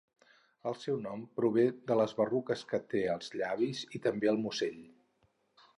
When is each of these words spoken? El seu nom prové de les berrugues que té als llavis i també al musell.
El 0.69 0.77
seu 0.83 0.95
nom 1.03 1.25
prové 1.39 1.65
de 1.91 1.97
les 2.01 2.15
berrugues 2.21 2.65
que 2.73 2.81
té 2.95 3.03
als 3.19 3.31
llavis 3.41 3.85
i 3.99 4.03
també 4.09 4.33
al 4.33 4.45
musell. 4.49 4.83